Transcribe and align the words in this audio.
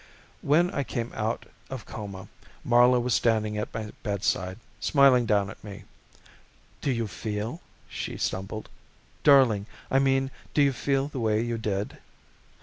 When 0.41 0.71
I 0.71 0.83
came 0.83 1.11
out 1.13 1.45
of 1.69 1.85
coma 1.85 2.27
Marla 2.67 2.99
was 2.99 3.13
standing 3.13 3.55
at 3.59 3.71
my 3.71 3.91
bedside, 4.01 4.57
smiling 4.79 5.27
down 5.27 5.51
at 5.51 5.63
me. 5.63 5.83
"Do 6.81 6.89
you 6.89 7.05
feel," 7.05 7.61
she 7.87 8.17
stumbled, 8.17 8.67
"darling, 9.23 9.67
I 9.91 9.99
mean, 9.99 10.31
do 10.55 10.63
you 10.63 10.73
feel 10.73 11.07
the 11.07 11.19
way 11.19 11.43
you 11.43 11.59
did?" 11.59 11.99